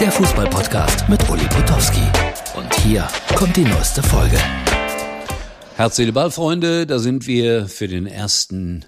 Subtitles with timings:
[0.00, 2.02] der Fußballpodcast mit Uli Potowski.
[2.54, 4.38] Und hier kommt die neueste Folge.
[5.74, 8.84] Herz, Seele, Ball, Freunde, da sind wir für den ersten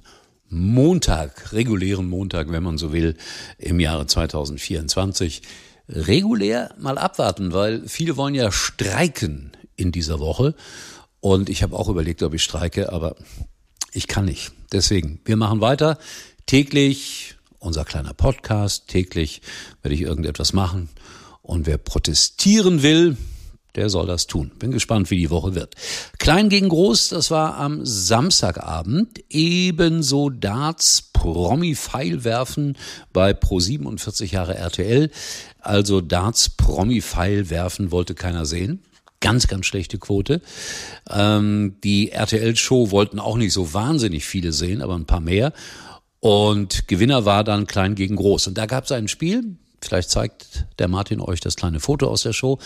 [0.49, 3.17] Montag, regulären Montag, wenn man so will,
[3.59, 5.43] im Jahre 2024.
[5.89, 10.55] Regulär mal abwarten, weil viele wollen ja streiken in dieser Woche.
[11.19, 13.17] Und ich habe auch überlegt, ob ich streike, aber
[13.93, 14.53] ich kann nicht.
[14.71, 15.99] Deswegen, wir machen weiter.
[16.47, 18.89] Täglich unser kleiner Podcast.
[18.89, 19.43] Täglich
[19.83, 20.89] werde ich irgendetwas machen.
[21.43, 23.17] Und wer protestieren will,
[23.77, 24.51] der soll das tun.
[24.59, 25.75] Bin gespannt, wie die Woche wird.
[26.19, 29.21] Klein gegen Groß, das war am Samstagabend.
[29.29, 32.77] Ebenso Darts Promi Pfeilwerfen
[33.13, 35.11] bei Pro 47 Jahre RTL.
[35.61, 38.83] Also Darts Promi Pfeilwerfen wollte keiner sehen.
[39.21, 40.41] Ganz, ganz schlechte Quote.
[41.09, 45.53] Ähm, die RTL-Show wollten auch nicht so wahnsinnig viele sehen, aber ein paar mehr.
[46.21, 48.49] Und Gewinner war dann Klein gegen Groß.
[48.49, 52.23] Und da gab es ein Spiel, Vielleicht zeigt der Martin euch das kleine Foto aus
[52.23, 52.59] der Show.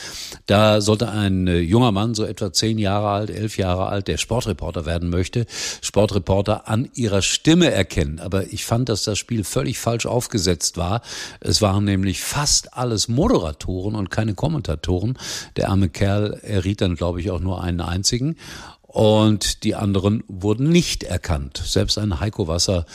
[0.47, 4.17] Da sollte ein äh, junger Mann, so etwa zehn Jahre alt, elf Jahre alt, der
[4.17, 5.47] Sportreporter werden möchte,
[5.81, 8.19] Sportreporter an ihrer Stimme erkennen.
[8.19, 11.03] Aber ich fand, dass das Spiel völlig falsch aufgesetzt war.
[11.41, 15.17] Es waren nämlich fast alles Moderatoren und keine Kommentatoren.
[15.57, 18.37] Der arme Kerl erriet dann, glaube ich, auch nur einen einzigen.
[18.83, 21.63] Und die anderen wurden nicht erkannt.
[21.65, 22.87] Selbst ein Heiko Wasser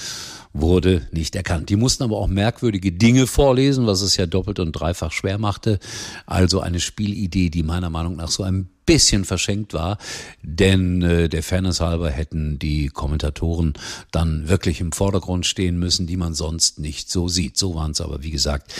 [0.53, 1.69] wurde nicht erkannt.
[1.69, 5.79] Die mussten aber auch merkwürdige Dinge vorlesen, was es ja doppelt und dreifach schwer machte.
[6.25, 9.99] Also eine Spielidee, die meiner Meinung nach so ein bisschen verschenkt war,
[10.41, 13.73] denn äh, der Fairness halber hätten die Kommentatoren
[14.09, 17.55] dann wirklich im Vordergrund stehen müssen, die man sonst nicht so sieht.
[17.55, 18.73] So waren es aber, wie gesagt,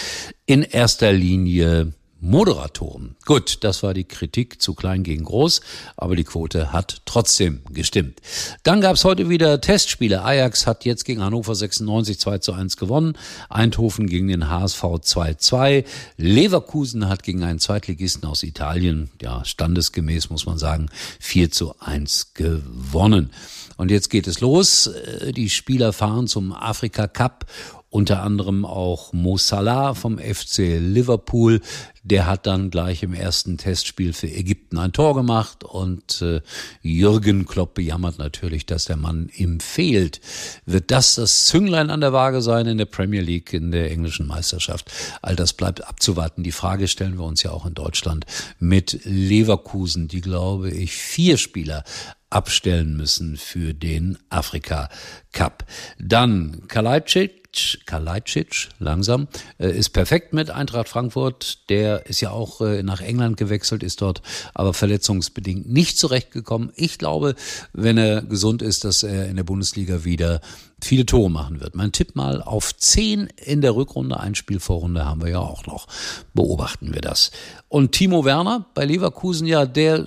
[0.47, 3.15] in erster Linie Moderatoren.
[3.25, 5.61] Gut, das war die Kritik zu klein gegen groß,
[5.95, 8.19] aber die Quote hat trotzdem gestimmt.
[8.63, 10.23] Dann gab es heute wieder Testspiele.
[10.23, 13.17] Ajax hat jetzt gegen Hannover 96 2 zu 1 gewonnen.
[13.49, 15.85] Eindhoven gegen den HSV 2-2.
[16.17, 22.33] Leverkusen hat gegen einen Zweitligisten aus Italien, ja, standesgemäß muss man sagen, 4 zu 1
[22.33, 23.31] gewonnen.
[23.77, 24.87] Und jetzt geht es los.
[24.87, 27.45] Äh, die Spieler fahren zum Afrika Cup
[27.89, 31.61] unter anderem auch Mo Salah vom FC Liverpool.
[32.03, 36.41] Der hat dann gleich im ersten Testspiel für Ägypten ein Tor gemacht und äh,
[36.81, 40.21] Jürgen Klopp bejammert natürlich, dass der Mann ihm fehlt.
[40.65, 44.27] Wird das das Zünglein an der Waage sein in der Premier League, in der englischen
[44.27, 44.91] Meisterschaft?
[45.21, 46.43] All das bleibt abzuwarten.
[46.43, 48.25] Die Frage stellen wir uns ja auch in Deutschland
[48.59, 51.83] mit Leverkusen, die glaube ich vier Spieler
[52.29, 54.89] abstellen müssen für den Afrika
[55.31, 55.65] Cup.
[55.97, 57.38] Dann Kalajdzic
[57.85, 59.27] Kalajdzic, langsam,
[59.57, 61.69] äh, ist perfekt mit Eintracht Frankfurt.
[61.69, 64.21] Der ist ja auch äh, nach England gewechselt, ist dort
[64.53, 66.71] aber verletzungsbedingt nicht zurechtgekommen.
[66.75, 67.35] Ich glaube,
[67.73, 70.41] wenn er gesund ist, dass er in der Bundesliga wieder
[70.81, 71.75] viele Tore machen wird.
[71.75, 75.39] Mein Tipp mal auf zehn in der Rückrunde, ein Spiel vor Runde haben wir ja
[75.39, 75.87] auch noch.
[76.33, 77.31] Beobachten wir das.
[77.67, 80.05] Und Timo Werner bei Leverkusen, ja, der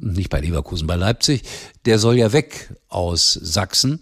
[0.00, 1.42] nicht bei Leverkusen, bei Leipzig,
[1.84, 4.00] der soll ja weg aus Sachsen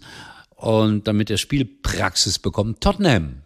[0.65, 2.81] und damit er Spielpraxis bekommt.
[2.81, 3.43] Tottenham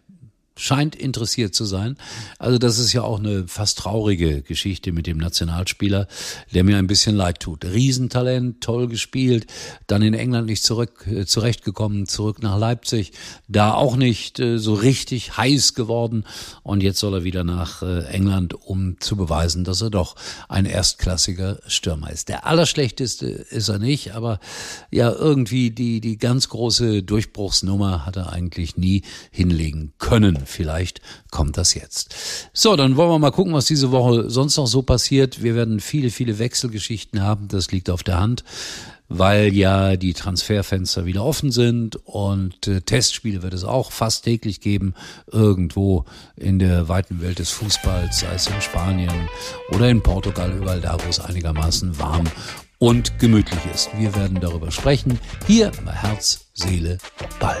[0.56, 1.96] scheint interessiert zu sein.
[2.38, 6.06] Also das ist ja auch eine fast traurige Geschichte mit dem Nationalspieler,
[6.52, 7.64] der mir ein bisschen leid tut.
[7.64, 9.46] Riesentalent, toll gespielt,
[9.86, 13.12] dann in England nicht zurück äh, zurechtgekommen, zurück nach Leipzig,
[13.48, 16.24] da auch nicht äh, so richtig heiß geworden
[16.62, 20.16] und jetzt soll er wieder nach äh, England, um zu beweisen, dass er doch
[20.48, 22.28] ein erstklassiger Stürmer ist.
[22.28, 24.40] Der allerschlechteste ist er nicht, aber
[24.90, 31.00] ja irgendwie die die ganz große Durchbruchsnummer hat er eigentlich nie hinlegen können Vielleicht
[31.30, 32.14] kommt das jetzt.
[32.52, 35.42] So, dann wollen wir mal gucken, was diese Woche sonst noch so passiert.
[35.42, 37.48] Wir werden viele, viele Wechselgeschichten haben.
[37.48, 38.44] Das liegt auf der Hand
[39.10, 44.60] weil ja die Transferfenster wieder offen sind und äh, Testspiele wird es auch fast täglich
[44.60, 44.94] geben,
[45.30, 46.04] irgendwo
[46.36, 49.28] in der weiten Welt des Fußballs, sei es in Spanien
[49.74, 52.24] oder in Portugal, überall da, wo es einigermaßen warm
[52.78, 53.90] und gemütlich ist.
[53.98, 55.18] Wir werden darüber sprechen.
[55.46, 56.98] Hier bei Herz, Seele,
[57.40, 57.60] Ball.